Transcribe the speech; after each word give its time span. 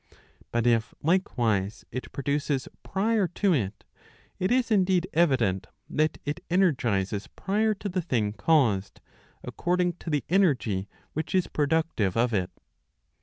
But 0.51 0.65
if 0.65 0.95
likewise 1.03 1.85
it 1.91 2.11
produces 2.11 2.67
prior 2.81 3.27
to 3.27 3.53
it, 3.53 3.83
it 4.39 4.51
is 4.51 4.71
indeed 4.71 5.05
evident 5.13 5.67
that 5.91 6.17
it 6.25 6.43
energises 6.49 7.27
prior 7.35 7.75
to 7.75 7.87
the 7.87 8.01
thing 8.01 8.33
caused, 8.33 8.99
according 9.43 9.93
to 9.99 10.09
the 10.09 10.23
energy 10.27 10.89
which 11.13 11.35
is 11.35 11.45
productive 11.45 12.17
of 12.17 12.33
it. 12.33 12.49